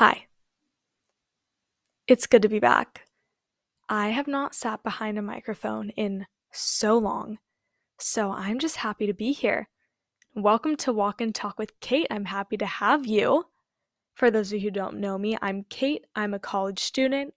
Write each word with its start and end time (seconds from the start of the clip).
Hi. 0.00 0.28
It's 2.06 2.26
good 2.26 2.40
to 2.40 2.48
be 2.48 2.58
back. 2.58 3.02
I 3.86 4.08
have 4.08 4.26
not 4.26 4.54
sat 4.54 4.82
behind 4.82 5.18
a 5.18 5.20
microphone 5.20 5.90
in 5.90 6.24
so 6.50 6.96
long, 6.96 7.36
so 7.98 8.30
I'm 8.30 8.58
just 8.58 8.76
happy 8.76 9.06
to 9.06 9.12
be 9.12 9.32
here. 9.32 9.68
Welcome 10.34 10.76
to 10.76 10.92
Walk 10.94 11.20
and 11.20 11.34
Talk 11.34 11.58
with 11.58 11.78
Kate. 11.80 12.06
I'm 12.10 12.24
happy 12.24 12.56
to 12.56 12.64
have 12.64 13.06
you. 13.06 13.44
For 14.14 14.30
those 14.30 14.54
of 14.54 14.60
you 14.60 14.60
who 14.60 14.70
don't 14.70 15.00
know 15.00 15.18
me, 15.18 15.36
I'm 15.42 15.66
Kate. 15.68 16.06
I'm 16.16 16.32
a 16.32 16.38
college 16.38 16.78
student. 16.78 17.34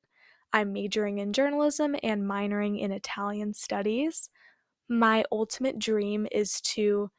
I'm 0.54 0.72
majoring 0.72 1.18
in 1.18 1.34
journalism 1.34 1.98
and 2.02 2.24
minoring 2.24 2.80
in 2.80 2.94
Italian 2.94 3.54
studies. 3.54 4.30
My 4.88 5.26
ultimate 5.34 5.80
dream 5.80 6.30
is 6.32 6.62
to 6.62 7.12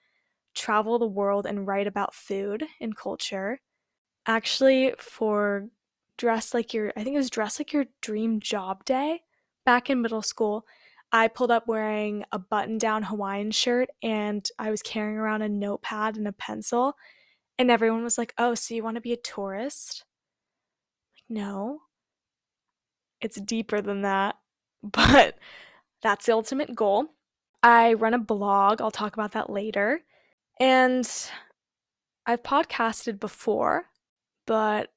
travel 0.55 0.99
the 0.99 1.07
world 1.07 1.45
and 1.45 1.67
write 1.67 1.87
about 1.87 2.15
food 2.15 2.65
and 2.81 2.97
culture. 2.97 3.61
Actually, 4.27 4.95
for 4.99 5.69
dress 6.17 6.55
like 6.55 6.73
your, 6.73 6.93
I 6.97 7.05
think 7.05 7.15
it 7.15 7.19
was 7.19 7.31
dress 7.31 7.59
like 7.59 7.73
your 7.73 7.87
dream 8.01 8.41
job 8.41 8.85
day 8.85 9.23
back 9.65 9.91
in 9.91 10.03
middle 10.03 10.23
school, 10.23 10.67
I 11.13 11.29
pulled 11.29 11.51
up 11.51 11.69
wearing 11.69 12.25
a 12.33 12.39
button 12.39 12.79
down 12.79 13.05
Hawaiian 13.05 13.51
shirt 13.51 13.89
and 14.03 14.49
I 14.59 14.71
was 14.71 14.83
carrying 14.83 15.17
around 15.17 15.43
a 15.43 15.49
notepad 15.49 16.17
and 16.17 16.27
a 16.27 16.33
pencil. 16.33 16.95
And 17.59 17.71
everyone 17.71 18.03
was 18.03 18.19
like, 18.19 18.35
Oh, 18.39 18.55
so 18.55 18.75
you 18.75 18.83
want 18.83 18.97
to 18.97 19.01
be 19.01 19.13
a 19.13 19.17
tourist? 19.17 20.05
Like, 21.15 21.39
no. 21.39 21.81
It's 23.21 23.41
deeper 23.41 23.81
than 23.81 24.03
that. 24.03 24.37
But 24.83 25.39
that's 26.03 26.27
the 26.27 26.33
ultimate 26.33 26.75
goal. 26.75 27.07
I 27.63 27.95
run 27.95 28.13
a 28.13 28.19
blog. 28.19 28.83
I'll 28.83 28.91
talk 28.91 29.15
about 29.15 29.33
that 29.33 29.49
later. 29.49 30.03
And 30.61 31.09
I've 32.27 32.43
podcasted 32.43 33.19
before, 33.19 33.87
but 34.47 34.93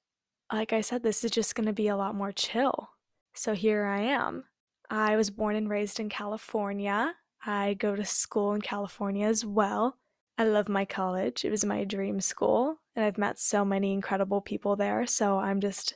like 0.51 0.73
I 0.73 0.81
said, 0.81 1.03
this 1.03 1.23
is 1.23 1.31
just 1.31 1.55
going 1.55 1.67
to 1.67 1.73
be 1.73 1.87
a 1.87 1.97
lot 1.97 2.15
more 2.15 2.31
chill. 2.31 2.89
So 3.33 3.53
here 3.53 3.85
I 3.85 4.01
am. 4.01 4.45
I 4.89 5.15
was 5.15 5.29
born 5.29 5.55
and 5.55 5.69
raised 5.69 5.99
in 5.99 6.09
California. 6.09 7.13
I 7.45 7.73
go 7.75 7.95
to 7.95 8.05
school 8.05 8.53
in 8.53 8.61
California 8.61 9.27
as 9.27 9.45
well. 9.45 9.97
I 10.37 10.45
love 10.45 10.69
my 10.69 10.85
college. 10.85 11.43
It 11.43 11.49
was 11.49 11.65
my 11.65 11.83
dream 11.83 12.21
school, 12.21 12.77
and 12.95 13.03
I've 13.03 13.17
met 13.17 13.39
so 13.39 13.65
many 13.65 13.91
incredible 13.91 14.39
people 14.39 14.75
there. 14.75 15.05
So 15.05 15.39
I'm 15.39 15.59
just 15.59 15.95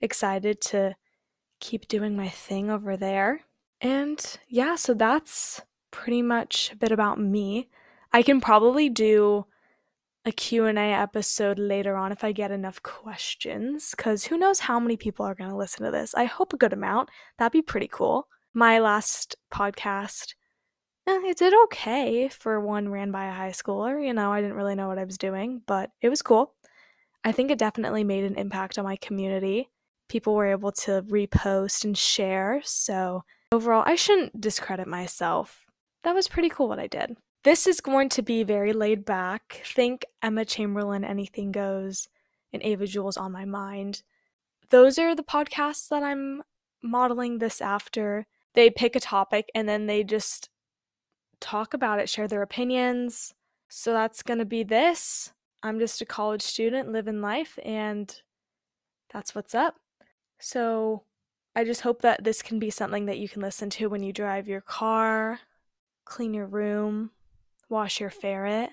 excited 0.00 0.60
to 0.62 0.96
keep 1.60 1.88
doing 1.88 2.16
my 2.16 2.28
thing 2.28 2.70
over 2.70 2.96
there. 2.96 3.42
And 3.80 4.38
yeah, 4.48 4.76
so 4.76 4.94
that's 4.94 5.62
pretty 5.90 6.22
much 6.22 6.70
a 6.72 6.76
bit 6.76 6.92
about 6.92 7.18
me. 7.18 7.68
I 8.12 8.22
can 8.22 8.40
probably 8.40 8.88
do 8.88 9.46
a 10.24 10.32
Q&A 10.32 10.72
episode 10.76 11.58
later 11.58 11.96
on 11.96 12.12
if 12.12 12.22
I 12.22 12.32
get 12.32 12.50
enough 12.50 12.82
questions 12.82 13.94
cuz 13.96 14.26
who 14.26 14.36
knows 14.36 14.60
how 14.60 14.78
many 14.78 14.96
people 14.96 15.24
are 15.24 15.34
going 15.34 15.50
to 15.50 15.56
listen 15.56 15.84
to 15.84 15.90
this. 15.90 16.14
I 16.14 16.24
hope 16.24 16.52
a 16.52 16.58
good 16.58 16.72
amount. 16.72 17.10
That'd 17.38 17.52
be 17.52 17.62
pretty 17.62 17.88
cool. 17.88 18.28
My 18.52 18.78
last 18.80 19.36
podcast 19.52 20.34
eh, 21.06 21.20
it 21.24 21.38
did 21.38 21.54
okay 21.64 22.28
for 22.28 22.60
one 22.60 22.88
ran 22.88 23.10
by 23.10 23.26
a 23.26 23.32
high 23.32 23.50
schooler. 23.50 24.04
You 24.04 24.12
know, 24.12 24.32
I 24.32 24.40
didn't 24.40 24.56
really 24.56 24.74
know 24.74 24.88
what 24.88 24.98
I 24.98 25.04
was 25.04 25.18
doing, 25.18 25.62
but 25.66 25.90
it 26.00 26.08
was 26.08 26.22
cool. 26.22 26.54
I 27.24 27.32
think 27.32 27.50
it 27.50 27.58
definitely 27.58 28.04
made 28.04 28.24
an 28.24 28.36
impact 28.36 28.78
on 28.78 28.84
my 28.84 28.96
community. 28.96 29.70
People 30.08 30.34
were 30.34 30.46
able 30.46 30.72
to 30.72 31.02
repost 31.02 31.84
and 31.84 31.96
share. 31.96 32.60
So, 32.64 33.24
overall, 33.52 33.84
I 33.86 33.94
shouldn't 33.94 34.40
discredit 34.40 34.88
myself. 34.88 35.64
That 36.02 36.14
was 36.14 36.28
pretty 36.28 36.48
cool 36.48 36.68
what 36.68 36.78
I 36.78 36.86
did. 36.86 37.16
This 37.42 37.66
is 37.66 37.80
going 37.80 38.10
to 38.10 38.22
be 38.22 38.42
very 38.42 38.74
laid 38.74 39.06
back. 39.06 39.62
Think 39.64 40.04
Emma 40.22 40.44
Chamberlain, 40.44 41.04
Anything 41.04 41.52
Goes, 41.52 42.08
and 42.52 42.62
Ava 42.62 42.86
Jules 42.86 43.16
on 43.16 43.32
my 43.32 43.46
mind. 43.46 44.02
Those 44.68 44.98
are 44.98 45.14
the 45.14 45.22
podcasts 45.22 45.88
that 45.88 46.02
I'm 46.02 46.42
modeling 46.82 47.38
this 47.38 47.62
after. 47.62 48.26
They 48.54 48.68
pick 48.68 48.94
a 48.94 49.00
topic 49.00 49.50
and 49.54 49.66
then 49.66 49.86
they 49.86 50.04
just 50.04 50.50
talk 51.40 51.72
about 51.72 51.98
it, 51.98 52.10
share 52.10 52.28
their 52.28 52.42
opinions. 52.42 53.32
So 53.70 53.92
that's 53.92 54.22
going 54.22 54.40
to 54.40 54.44
be 54.44 54.62
this. 54.62 55.32
I'm 55.62 55.78
just 55.78 56.02
a 56.02 56.06
college 56.06 56.42
student 56.42 56.90
living 56.90 57.20
life, 57.20 57.58
and 57.64 58.14
that's 59.12 59.34
what's 59.34 59.54
up. 59.54 59.76
So 60.38 61.04
I 61.54 61.64
just 61.64 61.82
hope 61.82 62.02
that 62.02 62.24
this 62.24 62.42
can 62.42 62.58
be 62.58 62.70
something 62.70 63.06
that 63.06 63.18
you 63.18 63.28
can 63.28 63.42
listen 63.42 63.70
to 63.70 63.88
when 63.88 64.02
you 64.02 64.12
drive 64.12 64.48
your 64.48 64.60
car, 64.60 65.40
clean 66.04 66.34
your 66.34 66.46
room, 66.46 67.10
wash 67.70 68.00
your 68.00 68.10
ferret, 68.10 68.70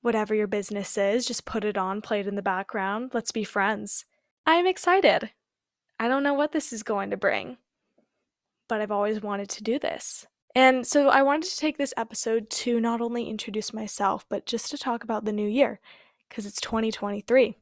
whatever 0.00 0.34
your 0.34 0.46
business 0.46 0.96
is, 0.96 1.26
just 1.26 1.44
put 1.44 1.64
it 1.64 1.76
on, 1.76 2.00
play 2.00 2.20
it 2.20 2.26
in 2.26 2.36
the 2.36 2.42
background. 2.42 3.10
Let's 3.12 3.32
be 3.32 3.44
friends. 3.44 4.06
I'm 4.46 4.66
excited. 4.66 5.30
I 6.00 6.08
don't 6.08 6.22
know 6.22 6.34
what 6.34 6.52
this 6.52 6.72
is 6.72 6.82
going 6.82 7.10
to 7.10 7.16
bring, 7.16 7.58
but 8.68 8.80
I've 8.80 8.90
always 8.90 9.20
wanted 9.20 9.50
to 9.50 9.62
do 9.62 9.78
this. 9.78 10.26
And 10.54 10.86
so 10.86 11.08
I 11.08 11.22
wanted 11.22 11.50
to 11.50 11.56
take 11.56 11.78
this 11.78 11.94
episode 11.96 12.48
to 12.50 12.80
not 12.80 13.00
only 13.00 13.28
introduce 13.28 13.72
myself, 13.72 14.24
but 14.28 14.46
just 14.46 14.70
to 14.70 14.78
talk 14.78 15.04
about 15.04 15.24
the 15.24 15.32
new 15.32 15.48
year, 15.48 15.80
because 16.28 16.46
it's 16.46 16.60
2023, 16.60 17.56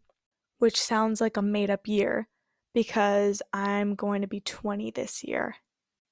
which 0.59 0.81
sounds 0.81 1.21
like 1.21 1.37
a 1.37 1.43
made 1.43 1.71
up 1.71 1.87
year 1.87 2.29
because 2.73 3.43
I'm 3.53 3.95
going 3.95 4.23
to 4.23 4.29
be 4.29 4.41
20 4.41 4.91
this 4.91 5.25
year. 5.25 5.57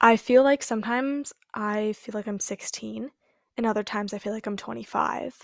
I 0.01 0.17
feel 0.17 0.43
like 0.43 0.63
sometimes 0.63 1.33
I 1.55 1.93
feel 1.95 2.13
like 2.15 2.27
I'm 2.27 2.41
16 2.41 3.11
and 3.59 3.67
other 3.67 3.83
times 3.83 4.15
I 4.15 4.19
feel 4.19 4.33
like 4.33 4.47
I'm 4.47 4.57
25. 4.57 5.37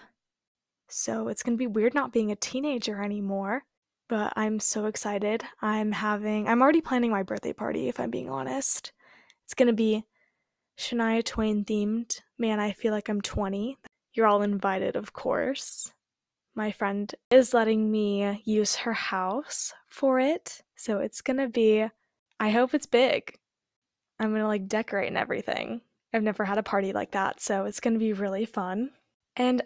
So 0.89 1.29
it's 1.29 1.43
going 1.43 1.55
to 1.55 1.59
be 1.59 1.67
weird 1.67 1.95
not 1.95 2.13
being 2.13 2.31
a 2.31 2.37
teenager 2.37 3.03
anymore, 3.03 3.65
but 4.09 4.33
I'm 4.37 4.61
so 4.61 4.87
excited. 4.87 5.43
I'm 5.61 5.91
having, 5.91 6.47
I'm 6.49 6.63
already 6.63 6.81
planning 6.81 7.11
my 7.11 7.25
birthday 7.25 7.53
party, 7.53 7.89
if 7.89 7.99
I'm 7.99 8.11
being 8.11 8.31
honest. 8.31 8.93
It's 9.45 9.55
going 9.55 9.67
to 9.67 9.75
be 9.75 10.05
Shania 10.79 11.25
Twain 11.25 11.65
themed. 11.65 12.21
Man, 12.39 12.61
I 12.61 12.73
feel 12.73 12.93
like 12.93 13.09
I'm 13.09 13.21
20. 13.21 13.77
You're 14.15 14.27
all 14.27 14.43
invited, 14.43 14.95
of 14.95 15.13
course. 15.13 15.93
My 16.55 16.71
friend 16.71 17.13
is 17.33 17.53
letting 17.53 17.91
me 17.91 18.43
use 18.45 18.77
her 18.77 18.93
house 18.93 19.73
for 19.89 20.21
it. 20.21 20.63
So 20.77 20.99
it's 21.01 21.21
going 21.21 21.39
to 21.39 21.49
be, 21.49 21.85
I 22.39 22.51
hope 22.51 22.75
it's 22.75 22.87
big. 22.87 23.37
I'm 24.21 24.31
going 24.31 24.43
to 24.43 24.47
like 24.47 24.69
decorate 24.69 25.09
and 25.09 25.19
everything. 25.19 25.81
I've 26.15 26.23
never 26.23 26.45
had 26.45 26.59
a 26.59 26.63
party 26.63 26.93
like 26.93 27.11
that, 27.11 27.41
so 27.41 27.65
it's 27.65 27.81
going 27.81 27.95
to 27.95 27.99
be 27.99 28.13
really 28.13 28.47
fun. 28.47 28.91
And 29.37 29.63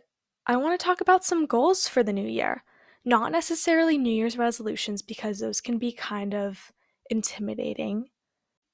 I 0.46 0.56
want 0.56 0.78
to 0.78 0.84
talk 0.84 1.02
about 1.02 1.24
some 1.24 1.44
goals 1.44 1.86
for 1.86 2.02
the 2.02 2.12
new 2.12 2.26
year. 2.26 2.64
Not 3.04 3.32
necessarily 3.32 3.98
New 3.98 4.12
Year's 4.12 4.38
resolutions, 4.38 5.02
because 5.02 5.38
those 5.38 5.60
can 5.60 5.78
be 5.78 5.92
kind 5.92 6.34
of 6.34 6.72
intimidating, 7.10 8.08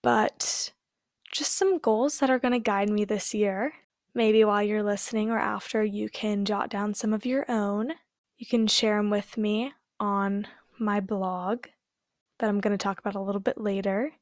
but 0.02 0.72
just 1.32 1.56
some 1.56 1.78
goals 1.78 2.18
that 2.18 2.30
are 2.30 2.38
going 2.38 2.52
to 2.52 2.60
guide 2.60 2.90
me 2.90 3.04
this 3.04 3.34
year. 3.34 3.72
Maybe 4.14 4.44
while 4.44 4.62
you're 4.62 4.84
listening 4.84 5.30
or 5.30 5.38
after, 5.38 5.84
you 5.84 6.08
can 6.08 6.44
jot 6.44 6.70
down 6.70 6.94
some 6.94 7.12
of 7.12 7.26
your 7.26 7.44
own. 7.50 7.92
You 8.38 8.46
can 8.46 8.68
share 8.68 8.98
them 8.98 9.10
with 9.10 9.36
me 9.36 9.72
on 9.98 10.46
my 10.78 11.00
blog 11.00 11.66
that 12.38 12.48
I'm 12.48 12.60
going 12.60 12.76
to 12.76 12.82
talk 12.82 13.00
about 13.00 13.16
a 13.16 13.20
little 13.20 13.40
bit 13.40 13.60
later. 13.60 14.12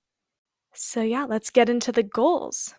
So, 0.73 1.03
yeah, 1.03 1.25
let's 1.25 1.51
get 1.51 1.69
into 1.69 1.93
the 1.93 2.03
goals. 2.03 2.75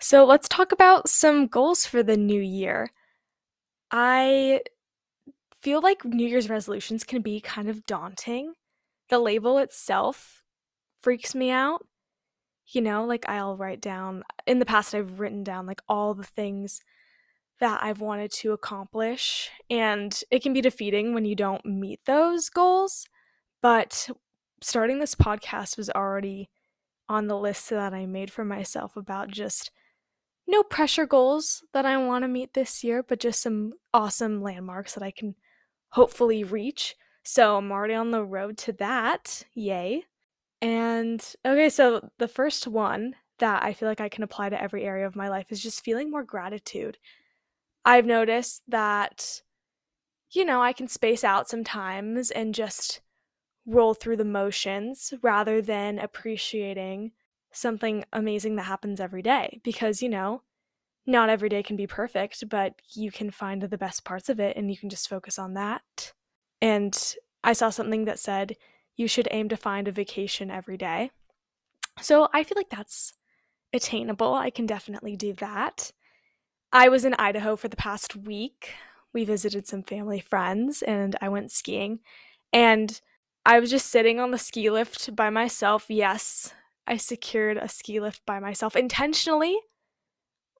So 0.00 0.24
let's 0.24 0.48
talk 0.48 0.72
about 0.72 1.08
some 1.08 1.46
goals 1.46 1.84
for 1.84 2.02
the 2.02 2.16
new 2.16 2.40
year. 2.40 2.90
I 3.90 4.60
feel 5.60 5.80
like 5.80 6.04
New 6.04 6.26
Year's 6.26 6.48
resolutions 6.48 7.04
can 7.04 7.20
be 7.20 7.40
kind 7.40 7.68
of 7.68 7.84
daunting. 7.84 8.54
The 9.08 9.18
label 9.18 9.58
itself 9.58 10.44
freaks 11.00 11.34
me 11.34 11.50
out. 11.50 11.84
You 12.66 12.82
know, 12.82 13.04
like 13.06 13.28
I'll 13.28 13.56
write 13.56 13.80
down, 13.80 14.22
in 14.46 14.58
the 14.58 14.66
past, 14.66 14.94
I've 14.94 15.18
written 15.18 15.42
down 15.42 15.66
like 15.66 15.80
all 15.88 16.14
the 16.14 16.22
things 16.22 16.80
that 17.60 17.82
I've 17.82 18.00
wanted 18.00 18.30
to 18.34 18.52
accomplish, 18.52 19.50
and 19.68 20.16
it 20.30 20.42
can 20.42 20.52
be 20.52 20.60
defeating 20.60 21.12
when 21.12 21.24
you 21.24 21.34
don't 21.34 21.64
meet 21.64 22.00
those 22.04 22.48
goals. 22.50 23.06
But 23.62 24.08
starting 24.60 25.00
this 25.00 25.16
podcast 25.16 25.76
was 25.76 25.90
already 25.90 26.50
on 27.08 27.26
the 27.26 27.38
list 27.38 27.70
that 27.70 27.94
I 27.94 28.06
made 28.06 28.30
for 28.30 28.44
myself 28.44 28.96
about 28.96 29.28
just 29.28 29.72
no 30.48 30.62
pressure 30.62 31.06
goals 31.06 31.62
that 31.74 31.84
I 31.84 31.98
want 31.98 32.24
to 32.24 32.28
meet 32.28 32.54
this 32.54 32.82
year, 32.82 33.02
but 33.02 33.20
just 33.20 33.42
some 33.42 33.74
awesome 33.92 34.42
landmarks 34.42 34.94
that 34.94 35.02
I 35.02 35.10
can 35.10 35.36
hopefully 35.90 36.42
reach. 36.42 36.96
So 37.22 37.58
I'm 37.58 37.70
already 37.70 37.94
on 37.94 38.10
the 38.10 38.24
road 38.24 38.56
to 38.58 38.72
that. 38.74 39.44
Yay. 39.54 40.04
And 40.62 41.22
okay, 41.46 41.68
so 41.68 42.10
the 42.18 42.26
first 42.26 42.66
one 42.66 43.14
that 43.38 43.62
I 43.62 43.74
feel 43.74 43.88
like 43.88 44.00
I 44.00 44.08
can 44.08 44.24
apply 44.24 44.48
to 44.48 44.60
every 44.60 44.84
area 44.84 45.06
of 45.06 45.14
my 45.14 45.28
life 45.28 45.52
is 45.52 45.62
just 45.62 45.84
feeling 45.84 46.10
more 46.10 46.24
gratitude. 46.24 46.98
I've 47.84 48.06
noticed 48.06 48.62
that, 48.68 49.42
you 50.30 50.44
know, 50.44 50.62
I 50.62 50.72
can 50.72 50.88
space 50.88 51.22
out 51.22 51.48
sometimes 51.48 52.30
and 52.30 52.54
just 52.54 53.00
roll 53.66 53.92
through 53.92 54.16
the 54.16 54.24
motions 54.24 55.12
rather 55.22 55.60
than 55.60 55.98
appreciating 55.98 57.12
something 57.58 58.04
amazing 58.12 58.56
that 58.56 58.64
happens 58.64 59.00
every 59.00 59.22
day 59.22 59.60
because, 59.64 60.02
you 60.02 60.08
know, 60.08 60.42
not 61.06 61.30
every 61.30 61.48
day 61.48 61.62
can 61.62 61.76
be 61.76 61.86
perfect, 61.86 62.48
but 62.48 62.74
you 62.92 63.10
can 63.10 63.30
find 63.30 63.62
the 63.62 63.78
best 63.78 64.04
parts 64.04 64.28
of 64.28 64.38
it 64.38 64.56
and 64.56 64.70
you 64.70 64.76
can 64.76 64.90
just 64.90 65.08
focus 65.08 65.38
on 65.38 65.54
that. 65.54 66.12
And 66.60 67.14
I 67.42 67.52
saw 67.54 67.70
something 67.70 68.04
that 68.04 68.18
said 68.18 68.56
you 68.96 69.08
should 69.08 69.28
aim 69.30 69.48
to 69.48 69.56
find 69.56 69.88
a 69.88 69.92
vacation 69.92 70.50
every 70.50 70.76
day. 70.76 71.10
So 72.00 72.28
I 72.32 72.44
feel 72.44 72.56
like 72.56 72.70
that's 72.70 73.14
attainable. 73.72 74.34
I 74.34 74.50
can 74.50 74.66
definitely 74.66 75.16
do 75.16 75.32
that. 75.34 75.92
I 76.72 76.88
was 76.88 77.04
in 77.04 77.14
Idaho 77.14 77.56
for 77.56 77.68
the 77.68 77.76
past 77.76 78.14
week. 78.14 78.74
We 79.14 79.24
visited 79.24 79.66
some 79.66 79.82
family 79.82 80.20
friends 80.20 80.82
and 80.82 81.16
I 81.20 81.28
went 81.28 81.50
skiing. 81.50 82.00
And 82.52 83.00
I 83.46 83.60
was 83.60 83.70
just 83.70 83.86
sitting 83.86 84.20
on 84.20 84.30
the 84.30 84.38
ski 84.38 84.68
lift 84.68 85.16
by 85.16 85.30
myself. 85.30 85.86
Yes, 85.88 86.52
I 86.88 86.96
secured 86.96 87.58
a 87.58 87.68
ski 87.68 88.00
lift 88.00 88.24
by 88.26 88.40
myself 88.40 88.74
intentionally. 88.74 89.56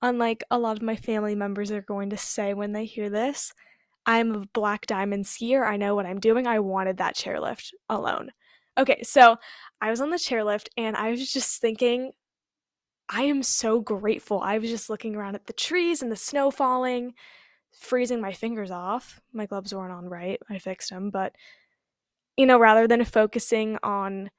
Unlike 0.03 0.45
a 0.51 0.59
lot 0.59 0.77
of 0.77 0.83
my 0.83 0.95
family 0.95 1.35
members 1.35 1.73
are 1.73 1.83
going 1.83 2.11
to 2.11 2.17
say 2.17 2.55
when 2.55 2.73
they 2.73 2.85
hear 2.85 3.09
this, 3.11 3.53
I'm 4.07 4.35
a 4.35 4.47
black 4.53 4.87
diamond 4.87 5.25
skier. 5.25 5.67
I 5.67 5.77
know 5.77 5.95
what 5.95 6.07
I'm 6.07 6.21
doing. 6.21 6.47
I 6.47 6.61
wanted 6.61 6.99
that 6.99 7.17
chairlift 7.17 7.73
alone. 7.89 8.31
Okay, 8.77 9.03
so 9.03 9.37
I 9.81 9.91
was 9.91 10.01
on 10.01 10.11
the 10.11 10.17
chairlift 10.17 10.69
and 10.77 10.97
I 10.97 11.11
was 11.11 11.33
just 11.33 11.61
thinking, 11.61 12.13
I 13.09 13.23
am 13.23 13.43
so 13.43 13.81
grateful. 13.81 14.41
I 14.41 14.59
was 14.59 14.71
just 14.71 14.91
looking 14.91 15.17
around 15.17 15.35
at 15.35 15.47
the 15.47 15.53
trees 15.55 16.03
and 16.03 16.13
the 16.13 16.17
snow 16.17 16.51
falling, 16.51 17.15
freezing 17.73 18.21
my 18.21 18.33
fingers 18.33 18.71
off. 18.71 19.21
My 19.33 19.47
gloves 19.47 19.75
weren't 19.75 19.93
on 19.93 20.09
right. 20.09 20.39
I 20.49 20.59
fixed 20.59 20.91
them, 20.91 21.11
but 21.11 21.35
you 22.37 22.47
know, 22.47 22.59
rather 22.59 22.87
than 22.87 23.05
focusing 23.05 23.79
on 23.83 24.31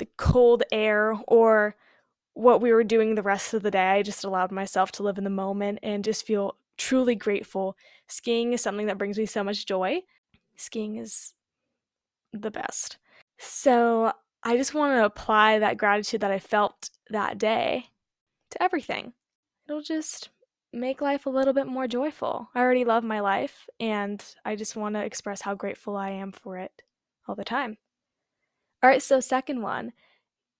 the 0.00 0.08
cold 0.16 0.64
air 0.72 1.16
or 1.28 1.76
what 2.34 2.60
we 2.60 2.72
were 2.72 2.84
doing 2.84 3.14
the 3.14 3.22
rest 3.22 3.54
of 3.54 3.62
the 3.62 3.70
day, 3.70 3.90
I 3.90 4.02
just 4.02 4.24
allowed 4.24 4.50
myself 4.50 4.90
to 4.92 5.02
live 5.02 5.18
in 5.18 5.24
the 5.24 5.30
moment 5.30 5.78
and 5.82 6.02
just 6.02 6.26
feel 6.26 6.56
truly 6.76 7.14
grateful. 7.14 7.76
Skiing 8.08 8.52
is 8.52 8.62
something 8.62 8.86
that 8.86 8.98
brings 8.98 9.18
me 9.18 9.26
so 9.26 9.44
much 9.44 9.66
joy. 9.66 10.00
Skiing 10.56 10.96
is 10.96 11.34
the 12.32 12.50
best. 12.50 12.98
So 13.38 14.12
I 14.42 14.56
just 14.56 14.74
want 14.74 14.94
to 14.94 15.04
apply 15.04 15.58
that 15.58 15.76
gratitude 15.76 16.22
that 16.22 16.30
I 16.30 16.38
felt 16.38 16.90
that 17.10 17.38
day 17.38 17.86
to 18.50 18.62
everything. 18.62 19.12
It'll 19.68 19.82
just 19.82 20.30
make 20.72 21.00
life 21.00 21.26
a 21.26 21.30
little 21.30 21.52
bit 21.52 21.66
more 21.66 21.86
joyful. 21.86 22.48
I 22.54 22.60
already 22.60 22.84
love 22.84 23.04
my 23.04 23.20
life, 23.20 23.68
and 23.78 24.24
I 24.44 24.56
just 24.56 24.76
want 24.76 24.94
to 24.94 25.04
express 25.04 25.42
how 25.42 25.54
grateful 25.54 25.96
I 25.96 26.10
am 26.10 26.32
for 26.32 26.56
it 26.58 26.82
all 27.28 27.34
the 27.34 27.44
time. 27.44 27.76
All 28.82 28.88
right, 28.88 29.02
so 29.02 29.20
second 29.20 29.62
one, 29.62 29.92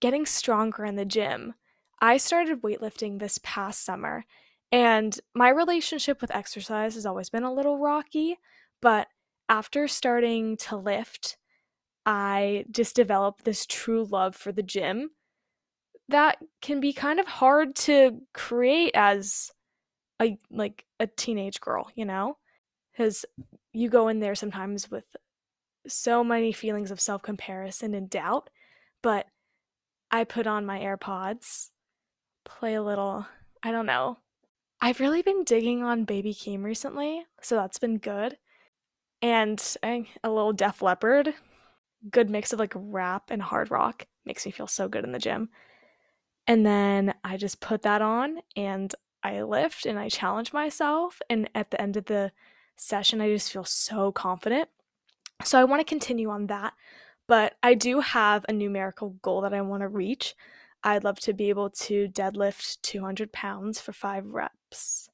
getting 0.00 0.26
stronger 0.26 0.84
in 0.84 0.96
the 0.96 1.04
gym. 1.04 1.54
I 2.00 2.16
started 2.18 2.62
weightlifting 2.62 3.18
this 3.18 3.38
past 3.42 3.84
summer, 3.84 4.24
and 4.72 5.18
my 5.34 5.48
relationship 5.50 6.20
with 6.20 6.34
exercise 6.34 6.94
has 6.94 7.06
always 7.06 7.30
been 7.30 7.44
a 7.44 7.52
little 7.52 7.78
rocky, 7.78 8.38
but 8.82 9.08
after 9.48 9.88
starting 9.88 10.56
to 10.58 10.76
lift, 10.76 11.36
I 12.06 12.66
just 12.70 12.96
developed 12.96 13.44
this 13.44 13.66
true 13.66 14.04
love 14.04 14.36
for 14.36 14.52
the 14.52 14.62
gym 14.62 15.10
that 16.08 16.38
can 16.60 16.80
be 16.80 16.92
kind 16.92 17.20
of 17.20 17.26
hard 17.26 17.74
to 17.76 18.20
create 18.34 18.92
as 18.94 19.50
a 20.20 20.38
like 20.50 20.84
a 21.00 21.06
teenage 21.06 21.60
girl, 21.60 21.90
you 21.94 22.04
know? 22.04 22.38
Cuz 22.96 23.24
you 23.72 23.88
go 23.90 24.08
in 24.08 24.20
there 24.20 24.34
sometimes 24.34 24.90
with 24.90 25.04
so 25.86 26.22
many 26.22 26.52
feelings 26.52 26.90
of 26.90 27.00
self-comparison 27.00 27.94
and 27.94 28.10
doubt, 28.10 28.50
but 29.02 29.26
I 30.10 30.24
put 30.24 30.46
on 30.46 30.66
my 30.66 30.80
AirPods, 30.80 31.70
play 32.44 32.74
a 32.74 32.82
little, 32.82 33.26
I 33.62 33.70
don't 33.70 33.86
know. 33.86 34.18
I've 34.80 35.00
really 35.00 35.22
been 35.22 35.44
digging 35.44 35.82
on 35.82 36.04
Baby 36.04 36.34
Keem 36.34 36.62
recently, 36.64 37.24
so 37.42 37.54
that's 37.54 37.78
been 37.78 37.98
good. 37.98 38.38
And 39.22 39.62
a 39.82 40.30
little 40.30 40.52
Def 40.52 40.80
Leppard, 40.80 41.34
good 42.10 42.30
mix 42.30 42.52
of 42.52 42.58
like 42.58 42.72
rap 42.74 43.30
and 43.30 43.42
hard 43.42 43.70
rock, 43.70 44.06
makes 44.24 44.46
me 44.46 44.52
feel 44.52 44.66
so 44.66 44.88
good 44.88 45.04
in 45.04 45.12
the 45.12 45.18
gym. 45.18 45.50
And 46.46 46.64
then 46.64 47.14
I 47.22 47.36
just 47.36 47.60
put 47.60 47.82
that 47.82 48.02
on 48.02 48.38
and 48.56 48.94
I 49.22 49.42
lift 49.42 49.84
and 49.84 49.98
I 49.98 50.08
challenge 50.08 50.52
myself. 50.52 51.20
And 51.28 51.50
at 51.54 51.70
the 51.70 51.80
end 51.80 51.98
of 51.98 52.06
the 52.06 52.32
session, 52.76 53.20
I 53.20 53.28
just 53.28 53.52
feel 53.52 53.64
so 53.64 54.10
confident. 54.10 54.70
So 55.44 55.58
I 55.58 55.64
want 55.64 55.80
to 55.80 55.84
continue 55.84 56.30
on 56.30 56.46
that. 56.46 56.74
But 57.28 57.54
I 57.62 57.74
do 57.74 58.00
have 58.00 58.44
a 58.48 58.52
numerical 58.52 59.10
goal 59.22 59.42
that 59.42 59.54
I 59.54 59.60
want 59.60 59.82
to 59.82 59.88
reach. 59.88 60.34
I'd 60.82 61.04
love 61.04 61.20
to 61.20 61.32
be 61.32 61.48
able 61.48 61.70
to 61.70 62.08
deadlift 62.08 62.80
200 62.82 63.32
pounds 63.32 63.80
for 63.80 63.92
five 63.92 64.26
reps. 64.26 65.08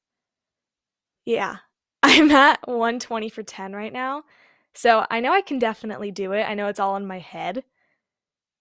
Yeah, 1.25 1.57
I'm 2.03 2.31
at 2.31 2.67
120 2.67 3.29
for 3.29 3.43
10 3.43 3.75
right 3.75 3.93
now. 3.93 4.23
So 4.75 5.07
I 5.11 5.21
know 5.21 5.33
I 5.33 5.43
can 5.43 5.59
definitely 5.59 6.11
do 6.11 6.33
it. 6.33 6.45
I 6.45 6.55
know 6.55 6.69
it's 6.69 6.81
all 6.81 6.97
in 6.97 7.07
my 7.07 7.19
head. 7.19 7.65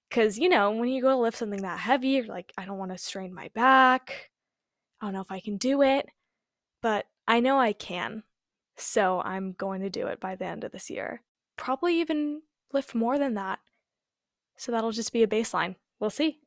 Because, 0.10 0.38
you 0.38 0.50
know, 0.50 0.72
when 0.72 0.90
you 0.90 1.02
go 1.02 1.10
to 1.10 1.18
lift 1.18 1.38
something 1.38 1.62
that 1.62 1.80
heavy, 1.80 2.10
you're 2.10 2.26
like, 2.26 2.54
I 2.58 2.66
don't 2.66 2.78
want 2.78 2.92
to 2.92 2.98
strain 2.98 3.34
my 3.34 3.50
back. 3.54 4.32
I 5.02 5.06
don't 5.06 5.14
know 5.14 5.22
if 5.22 5.32
I 5.32 5.40
can 5.40 5.58
do 5.58 5.82
it. 5.82 6.08
But 6.82 7.06
I 7.28 7.40
know 7.40 7.60
I 7.60 7.74
can. 7.74 8.24
So 8.78 9.22
I'm 9.22 9.54
going 9.54 9.82
to 9.82 9.90
do 9.90 10.08
it 10.08 10.20
by 10.20 10.36
the 10.36 10.46
end 10.46 10.64
of 10.64 10.72
this 10.72 10.90
year. 10.90 11.22
Probably 11.58 12.00
even 12.00 12.42
lift 12.74 12.96
more 12.96 13.18
than 13.18 13.34
that. 13.36 13.60
So 14.58 14.72
that'll 14.72 14.92
just 14.92 15.14
be 15.14 15.24
a 15.24 15.28
baseline. 15.28 15.76
We'll 16.00 16.10
see. 16.10 16.40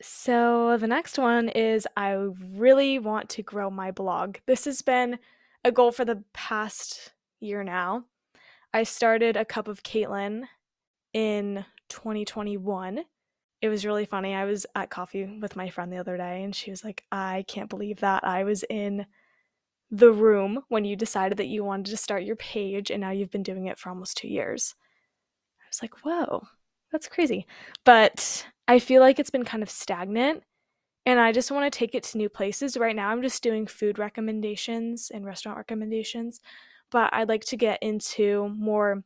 So 0.00 0.76
the 0.78 0.86
next 0.86 1.18
one 1.18 1.48
is 1.48 1.86
I 1.96 2.12
really 2.12 2.98
want 2.98 3.28
to 3.30 3.42
grow 3.42 3.70
my 3.70 3.90
blog. 3.90 4.38
This 4.46 4.64
has 4.64 4.82
been 4.82 5.18
a 5.64 5.72
goal 5.72 5.92
for 5.92 6.04
the 6.04 6.24
past 6.32 7.12
year 7.40 7.62
now. 7.62 8.04
I 8.74 8.84
started 8.84 9.36
a 9.36 9.44
cup 9.44 9.68
of 9.68 9.82
Caitlin 9.82 10.44
in 11.12 11.64
2021. 11.88 13.04
It 13.60 13.68
was 13.68 13.86
really 13.86 14.06
funny. 14.06 14.34
I 14.34 14.44
was 14.44 14.66
at 14.74 14.90
coffee 14.90 15.38
with 15.40 15.54
my 15.54 15.68
friend 15.68 15.92
the 15.92 15.98
other 15.98 16.16
day 16.16 16.42
and 16.42 16.54
she 16.54 16.70
was 16.70 16.82
like, 16.82 17.04
I 17.12 17.44
can't 17.46 17.70
believe 17.70 18.00
that 18.00 18.24
I 18.24 18.44
was 18.44 18.64
in 18.68 19.06
the 19.92 20.10
room 20.10 20.62
when 20.68 20.86
you 20.86 20.96
decided 20.96 21.36
that 21.36 21.48
you 21.48 21.62
wanted 21.62 21.90
to 21.90 21.98
start 21.98 22.24
your 22.24 22.36
page 22.36 22.90
and 22.90 23.02
now 23.02 23.10
you've 23.10 23.30
been 23.30 23.42
doing 23.42 23.66
it 23.66 23.78
for 23.78 23.90
almost 23.90 24.16
two 24.16 24.26
years. 24.26 24.74
I 25.60 25.68
was 25.68 25.82
like, 25.82 26.02
whoa, 26.02 26.48
that's 26.90 27.08
crazy. 27.08 27.46
But 27.84 28.46
I 28.66 28.78
feel 28.78 29.02
like 29.02 29.18
it's 29.18 29.30
been 29.30 29.44
kind 29.44 29.62
of 29.62 29.68
stagnant 29.68 30.44
and 31.04 31.20
I 31.20 31.30
just 31.30 31.50
want 31.50 31.70
to 31.70 31.78
take 31.78 31.94
it 31.94 32.04
to 32.04 32.18
new 32.18 32.30
places. 32.30 32.76
Right 32.78 32.96
now, 32.96 33.10
I'm 33.10 33.22
just 33.22 33.42
doing 33.42 33.66
food 33.66 33.98
recommendations 33.98 35.10
and 35.12 35.26
restaurant 35.26 35.58
recommendations, 35.58 36.40
but 36.90 37.12
I'd 37.12 37.28
like 37.28 37.44
to 37.46 37.56
get 37.56 37.82
into 37.82 38.48
more 38.56 39.04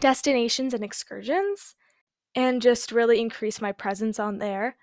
destinations 0.00 0.72
and 0.72 0.82
excursions 0.82 1.74
and 2.34 2.62
just 2.62 2.92
really 2.92 3.20
increase 3.20 3.60
my 3.60 3.72
presence 3.72 4.18
on 4.18 4.38
there. 4.38 4.76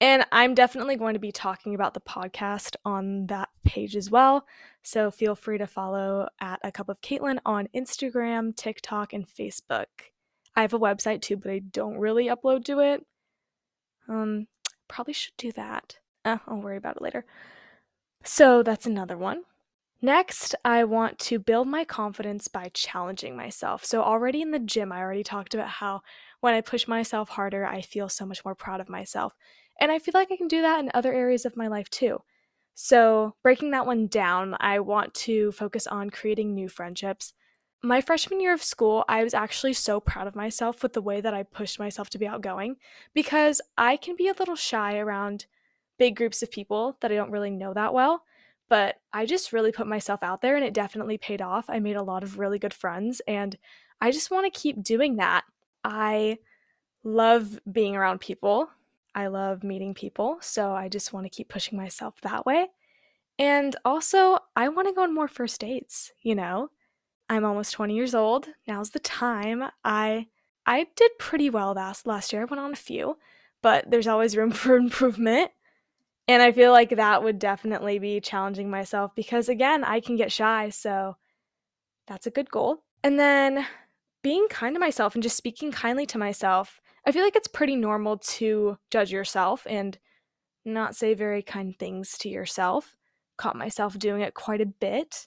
And 0.00 0.24
I'm 0.30 0.54
definitely 0.54 0.96
going 0.96 1.14
to 1.14 1.20
be 1.20 1.32
talking 1.32 1.74
about 1.74 1.94
the 1.94 2.00
podcast 2.00 2.76
on 2.84 3.26
that 3.26 3.48
page 3.64 3.96
as 3.96 4.10
well. 4.10 4.46
So 4.88 5.10
feel 5.10 5.34
free 5.34 5.58
to 5.58 5.66
follow 5.66 6.28
at 6.40 6.60
a 6.64 6.72
cup 6.72 6.88
of 6.88 7.02
Caitlin 7.02 7.40
on 7.44 7.68
Instagram, 7.76 8.56
TikTok, 8.56 9.12
and 9.12 9.28
Facebook. 9.28 9.84
I 10.56 10.62
have 10.62 10.72
a 10.72 10.78
website 10.78 11.20
too, 11.20 11.36
but 11.36 11.50
I 11.50 11.58
don't 11.58 11.98
really 11.98 12.28
upload 12.28 12.64
to 12.64 12.80
it. 12.80 13.04
Um, 14.08 14.46
probably 14.88 15.12
should 15.12 15.36
do 15.36 15.52
that. 15.52 15.98
Uh, 16.24 16.38
I'll 16.46 16.62
worry 16.62 16.78
about 16.78 16.96
it 16.96 17.02
later. 17.02 17.26
So 18.24 18.62
that's 18.62 18.86
another 18.86 19.18
one. 19.18 19.42
Next, 20.00 20.54
I 20.64 20.84
want 20.84 21.18
to 21.18 21.38
build 21.38 21.68
my 21.68 21.84
confidence 21.84 22.48
by 22.48 22.70
challenging 22.72 23.36
myself. 23.36 23.84
So, 23.84 24.02
already 24.02 24.40
in 24.40 24.52
the 24.52 24.58
gym, 24.58 24.90
I 24.90 25.00
already 25.00 25.22
talked 25.22 25.52
about 25.52 25.68
how 25.68 26.00
when 26.40 26.54
I 26.54 26.62
push 26.62 26.88
myself 26.88 27.28
harder, 27.28 27.66
I 27.66 27.82
feel 27.82 28.08
so 28.08 28.24
much 28.24 28.42
more 28.42 28.54
proud 28.54 28.80
of 28.80 28.88
myself. 28.88 29.34
And 29.78 29.92
I 29.92 29.98
feel 29.98 30.12
like 30.14 30.32
I 30.32 30.38
can 30.38 30.48
do 30.48 30.62
that 30.62 30.80
in 30.80 30.90
other 30.94 31.12
areas 31.12 31.44
of 31.44 31.58
my 31.58 31.68
life 31.68 31.90
too. 31.90 32.22
So, 32.80 33.34
breaking 33.42 33.72
that 33.72 33.86
one 33.86 34.06
down, 34.06 34.56
I 34.60 34.78
want 34.78 35.12
to 35.14 35.50
focus 35.50 35.88
on 35.88 36.10
creating 36.10 36.54
new 36.54 36.68
friendships. 36.68 37.32
My 37.82 38.00
freshman 38.00 38.40
year 38.40 38.54
of 38.54 38.62
school, 38.62 39.04
I 39.08 39.24
was 39.24 39.34
actually 39.34 39.72
so 39.72 39.98
proud 39.98 40.28
of 40.28 40.36
myself 40.36 40.80
with 40.80 40.92
the 40.92 41.02
way 41.02 41.20
that 41.20 41.34
I 41.34 41.42
pushed 41.42 41.80
myself 41.80 42.08
to 42.10 42.18
be 42.18 42.28
outgoing 42.28 42.76
because 43.14 43.60
I 43.76 43.96
can 43.96 44.14
be 44.14 44.28
a 44.28 44.32
little 44.32 44.54
shy 44.54 44.96
around 44.96 45.46
big 45.98 46.14
groups 46.14 46.40
of 46.40 46.52
people 46.52 46.96
that 47.00 47.10
I 47.10 47.16
don't 47.16 47.32
really 47.32 47.50
know 47.50 47.74
that 47.74 47.94
well. 47.94 48.22
But 48.68 49.00
I 49.12 49.26
just 49.26 49.52
really 49.52 49.72
put 49.72 49.88
myself 49.88 50.22
out 50.22 50.40
there 50.40 50.54
and 50.54 50.64
it 50.64 50.72
definitely 50.72 51.18
paid 51.18 51.42
off. 51.42 51.64
I 51.68 51.80
made 51.80 51.96
a 51.96 52.02
lot 52.04 52.22
of 52.22 52.38
really 52.38 52.60
good 52.60 52.72
friends 52.72 53.20
and 53.26 53.58
I 54.00 54.12
just 54.12 54.30
want 54.30 54.46
to 54.46 54.60
keep 54.60 54.84
doing 54.84 55.16
that. 55.16 55.42
I 55.82 56.38
love 57.02 57.58
being 57.72 57.96
around 57.96 58.20
people. 58.20 58.70
I 59.18 59.26
love 59.26 59.64
meeting 59.64 59.94
people. 59.94 60.38
So 60.40 60.72
I 60.72 60.88
just 60.88 61.12
want 61.12 61.26
to 61.26 61.30
keep 61.30 61.48
pushing 61.48 61.76
myself 61.76 62.20
that 62.20 62.46
way. 62.46 62.68
And 63.36 63.74
also, 63.84 64.38
I 64.54 64.68
want 64.68 64.86
to 64.86 64.94
go 64.94 65.02
on 65.02 65.12
more 65.12 65.26
first 65.26 65.60
dates, 65.60 66.12
you 66.22 66.36
know? 66.36 66.68
I'm 67.28 67.44
almost 67.44 67.72
20 67.72 67.96
years 67.96 68.14
old. 68.14 68.46
Now's 68.68 68.90
the 68.90 69.00
time. 69.00 69.64
I 69.84 70.28
I 70.66 70.86
did 70.94 71.10
pretty 71.18 71.50
well 71.50 71.72
last 71.72 72.06
last 72.06 72.32
year. 72.32 72.42
I 72.42 72.44
went 72.44 72.60
on 72.60 72.72
a 72.72 72.76
few, 72.76 73.18
but 73.60 73.90
there's 73.90 74.06
always 74.06 74.36
room 74.36 74.50
for 74.62 74.76
improvement. 74.76 75.50
And 76.28 76.40
I 76.40 76.52
feel 76.52 76.70
like 76.70 76.90
that 76.90 77.24
would 77.24 77.40
definitely 77.40 77.98
be 77.98 78.20
challenging 78.20 78.70
myself 78.70 79.16
because, 79.16 79.48
again, 79.48 79.82
I 79.82 79.98
can 79.98 80.14
get 80.14 80.30
shy. 80.30 80.68
So 80.68 81.16
that's 82.06 82.28
a 82.28 82.30
good 82.30 82.52
goal. 82.52 82.84
And 83.02 83.18
then 83.18 83.66
being 84.22 84.46
kind 84.48 84.76
to 84.76 84.80
myself 84.80 85.14
and 85.14 85.22
just 85.24 85.36
speaking 85.36 85.72
kindly 85.72 86.06
to 86.06 86.18
myself. 86.18 86.80
I 87.08 87.10
feel 87.10 87.22
like 87.24 87.36
it's 87.36 87.48
pretty 87.48 87.74
normal 87.74 88.18
to 88.18 88.76
judge 88.90 89.10
yourself 89.10 89.66
and 89.66 89.96
not 90.66 90.94
say 90.94 91.14
very 91.14 91.40
kind 91.40 91.74
things 91.78 92.18
to 92.18 92.28
yourself. 92.28 92.98
Caught 93.38 93.56
myself 93.56 93.98
doing 93.98 94.20
it 94.20 94.34
quite 94.34 94.60
a 94.60 94.66
bit. 94.66 95.26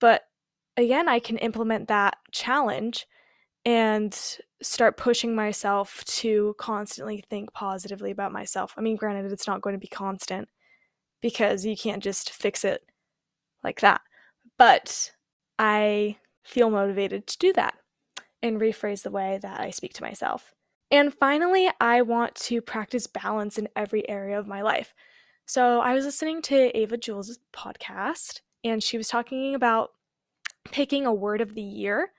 But 0.00 0.22
again, 0.78 1.10
I 1.10 1.18
can 1.18 1.36
implement 1.36 1.88
that 1.88 2.16
challenge 2.32 3.06
and 3.66 4.18
start 4.62 4.96
pushing 4.96 5.34
myself 5.34 6.02
to 6.06 6.54
constantly 6.58 7.22
think 7.28 7.52
positively 7.52 8.12
about 8.12 8.32
myself. 8.32 8.72
I 8.78 8.80
mean, 8.80 8.96
granted, 8.96 9.30
it's 9.30 9.46
not 9.46 9.60
going 9.60 9.74
to 9.74 9.78
be 9.78 9.88
constant 9.88 10.48
because 11.20 11.66
you 11.66 11.76
can't 11.76 12.02
just 12.02 12.30
fix 12.30 12.64
it 12.64 12.82
like 13.62 13.80
that. 13.82 14.00
But 14.56 15.12
I 15.58 16.16
feel 16.44 16.70
motivated 16.70 17.26
to 17.26 17.36
do 17.36 17.52
that 17.52 17.74
and 18.42 18.58
rephrase 18.58 19.02
the 19.02 19.10
way 19.10 19.38
that 19.42 19.60
I 19.60 19.68
speak 19.68 19.92
to 19.94 20.02
myself. 20.02 20.54
And 20.90 21.14
finally, 21.14 21.70
I 21.80 22.02
want 22.02 22.34
to 22.36 22.60
practice 22.60 23.06
balance 23.06 23.58
in 23.58 23.68
every 23.76 24.08
area 24.08 24.38
of 24.38 24.48
my 24.48 24.62
life. 24.62 24.92
So 25.46 25.80
I 25.80 25.94
was 25.94 26.04
listening 26.04 26.42
to 26.42 26.76
Ava 26.76 26.96
Jules' 26.96 27.38
podcast, 27.52 28.40
and 28.64 28.82
she 28.82 28.96
was 28.96 29.08
talking 29.08 29.54
about 29.54 29.90
picking 30.70 31.06
a 31.06 31.12
word 31.12 31.40
of 31.40 31.54
the 31.54 31.62
year 31.62 32.12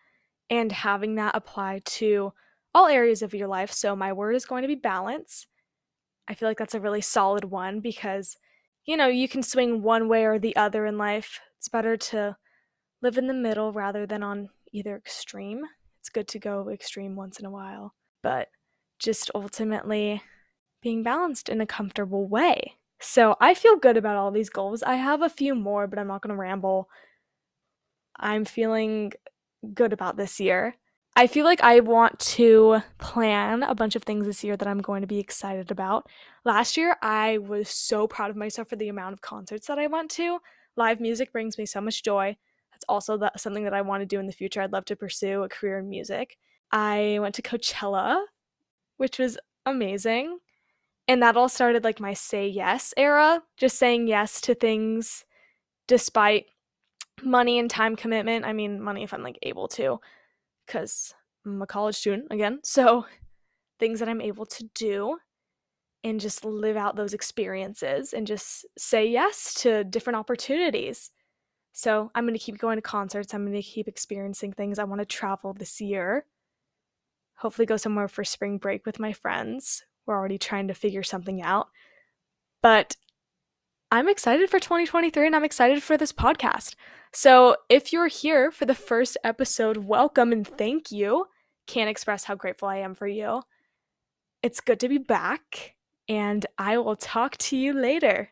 and 0.50 0.72
having 0.72 1.16
that 1.16 1.36
apply 1.36 1.82
to 1.86 2.34
all 2.74 2.88
areas 2.88 3.22
of 3.22 3.34
your 3.34 3.48
life. 3.48 3.72
So 3.72 3.96
my 3.96 4.14
word 4.14 4.36
is 4.36 4.46
going 4.46 4.62
to 4.62 4.68
be 4.68 4.76
balance. 4.76 5.48
I 6.28 6.34
feel 6.34 6.48
like 6.48 6.58
that's 6.58 6.76
a 6.76 6.80
really 6.80 7.02
solid 7.02 7.46
one 7.46 7.82
because, 7.82 8.38
you 8.86 8.96
know, 8.96 9.08
you 9.08 9.28
can 9.28 9.44
swing 9.44 9.82
one 9.82 10.08
way 10.08 10.26
or 10.26 10.40
the 10.40 10.56
other 10.56 10.86
in 10.86 10.98
life. 10.98 11.40
It's 11.58 11.70
better 11.70 11.98
to 11.98 12.38
live 13.02 13.18
in 13.18 13.28
the 13.28 13.34
middle 13.34 13.74
rather 13.74 14.06
than 14.06 14.24
on 14.24 14.50
either 14.72 14.96
extreme. 14.96 15.62
It's 16.00 16.10
good 16.10 16.28
to 16.30 16.40
go 16.40 16.70
extreme 16.70 17.16
once 17.16 17.40
in 17.40 17.46
a 17.46 17.52
while, 17.52 17.94
but 18.24 18.48
just 19.02 19.32
ultimately 19.36 20.22
being 20.82 21.04
balanced 21.04 21.50
in 21.50 21.62
a 21.62 21.66
comfortable 21.66 22.28
way. 22.28 22.76
So 23.00 23.36
I 23.42 23.54
feel 23.56 23.78
good 23.78 23.98
about 23.98 24.16
all 24.16 24.32
these 24.32 24.50
goals. 24.50 24.84
I 24.84 24.96
have 24.96 25.22
a 25.22 25.30
few 25.30 25.56
more, 25.56 25.88
but 25.88 25.98
I'm 25.98 26.08
not 26.08 26.22
going 26.22 26.36
to 26.36 26.40
ramble. 26.40 26.88
I'm 28.20 28.46
feeling 28.46 29.14
good 29.74 29.92
about 29.92 30.18
this 30.18 30.40
year. 30.40 30.76
I 31.16 31.28
feel 31.28 31.44
like 31.44 31.62
I 31.62 31.82
want 31.82 32.20
to 32.20 32.82
plan 33.00 33.64
a 33.64 33.76
bunch 33.76 33.96
of 33.96 34.04
things 34.04 34.26
this 34.26 34.44
year 34.44 34.56
that 34.56 34.68
I'm 34.68 34.82
going 34.82 35.02
to 35.02 35.08
be 35.08 35.20
excited 35.20 35.70
about. 35.70 36.08
Last 36.46 36.78
year, 36.78 36.96
I 37.02 37.40
was 37.40 37.70
so 37.70 38.08
proud 38.08 38.30
of 38.30 38.38
myself 38.38 38.70
for 38.70 38.78
the 38.78 38.88
amount 38.88 39.14
of 39.14 39.22
concerts 39.22 39.68
that 39.68 39.80
I 39.80 39.88
went 39.88 40.10
to. 40.12 40.40
Live 40.78 41.02
music 41.02 41.34
brings 41.34 41.58
me 41.58 41.66
so 41.66 41.82
much 41.82 42.04
joy. 42.04 42.38
That's 42.72 42.86
also 42.88 43.18
the, 43.18 43.32
something 43.36 43.66
that 43.66 43.74
I 43.74 43.82
want 43.82 44.02
to 44.02 44.06
do 44.06 44.20
in 44.20 44.26
the 44.26 44.32
future. 44.32 44.62
I'd 44.62 44.72
love 44.72 44.86
to 44.86 44.96
pursue 44.96 45.44
a 45.44 45.50
career 45.50 45.80
in 45.80 45.90
music. 45.90 46.38
I 46.72 47.18
went 47.20 47.36
to 47.36 47.42
Coachella, 47.42 48.24
which 49.02 49.18
was 49.18 49.36
amazing. 49.66 50.38
And 51.08 51.24
that 51.24 51.36
all 51.36 51.50
started 51.50 51.84
like 51.84 52.00
my 52.00 52.14
say 52.14 52.48
yes 52.48 52.94
era, 52.96 53.42
just 53.58 53.80
saying 53.80 54.08
yes 54.08 54.40
to 54.42 54.54
things 54.54 55.26
despite 55.88 56.46
money 57.24 57.58
and 57.58 57.68
time 57.68 57.96
commitment. 57.96 58.46
I 58.46 58.54
mean, 58.54 58.80
money 58.80 59.02
if 59.02 59.12
I'm 59.12 59.24
like 59.24 59.40
able 59.42 59.68
to, 59.70 60.00
because 60.68 61.16
I'm 61.44 61.64
a 61.64 61.66
college 61.66 61.96
student 61.96 62.28
again. 62.30 62.60
So 62.64 63.08
things 63.80 64.02
that 64.02 64.08
I'm 64.08 64.22
able 64.22 64.46
to 64.46 64.70
do 64.76 65.18
and 66.04 66.20
just 66.20 66.46
live 66.46 66.78
out 66.78 66.96
those 66.96 67.16
experiences 67.16 68.14
and 68.14 68.28
just 68.28 68.68
say 68.78 69.08
yes 69.08 69.56
to 69.64 69.84
different 69.84 70.18
opportunities. 70.18 71.10
So 71.74 72.12
I'm 72.14 72.26
going 72.26 72.38
to 72.38 72.40
keep 72.40 72.60
going 72.60 72.78
to 72.78 72.84
concerts. 72.84 73.34
I'm 73.34 73.46
going 73.46 73.60
to 73.60 73.64
keep 73.64 73.88
experiencing 73.88 74.54
things. 74.54 74.78
I 74.78 74.84
want 74.84 75.02
to 75.02 75.06
travel 75.06 75.54
this 75.54 75.82
year. 75.82 76.28
Hopefully, 77.42 77.66
go 77.66 77.76
somewhere 77.76 78.08
for 78.08 78.24
spring 78.24 78.60
break 78.60 78.86
with 78.86 79.00
my 79.00 79.14
friends. 79.14 79.84
We're 80.06 80.16
already 80.16 80.38
trying 80.38 80.68
to 80.68 80.76
figure 80.76 81.02
something 81.02 81.42
out. 81.42 81.70
But 82.62 82.96
I'm 83.90 84.08
excited 84.08 84.48
for 84.48 84.60
2023 84.60 85.26
and 85.26 85.36
I'm 85.36 85.44
excited 85.44 85.82
for 85.82 85.98
this 85.98 86.14
podcast. 86.14 86.76
So, 87.12 87.58
if 87.68 87.92
you're 87.92 88.08
here 88.08 88.52
for 88.52 88.68
the 88.68 88.76
first 88.76 89.18
episode, 89.24 89.78
welcome 89.78 90.32
and 90.32 90.48
thank 90.48 90.92
you. 90.92 91.26
Can't 91.66 91.90
express 91.90 92.26
how 92.26 92.36
grateful 92.36 92.68
I 92.68 92.78
am 92.78 92.94
for 92.94 93.08
you. 93.08 93.42
It's 94.44 94.62
good 94.62 94.80
to 94.82 94.88
be 94.88 95.00
back, 95.00 95.74
and 96.08 96.46
I 96.60 96.78
will 96.78 96.96
talk 96.96 97.38
to 97.38 97.58
you 97.58 97.74
later. 97.74 98.30